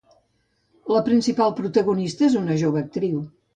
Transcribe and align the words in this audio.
La 0.95 1.01
principal 1.09 1.53
protagonista 1.61 2.29
és 2.31 2.41
una 2.43 2.59
jove 2.65 2.85
actriu. 2.85 3.25